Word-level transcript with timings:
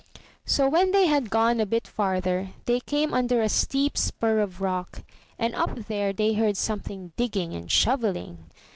So 0.47 0.67
when 0.67 0.93
they 0.93 1.05
had 1.05 1.29
gone 1.29 1.59
a 1.59 1.65
bit 1.67 1.85
farther, 1.85 2.53
they 2.65 2.79
came 2.79 3.13
under 3.13 3.43
a 3.43 3.47
steep 3.47 3.95
spur 3.95 4.39
of 4.39 4.59
rock, 4.59 5.03
and 5.37 5.53
up 5.53 5.85
there 5.85 6.11
they 6.11 6.33
heard 6.33 6.57
something 6.57 7.11
digging 7.17 7.53
and 7.53 7.69
shovelHng. 7.69 8.37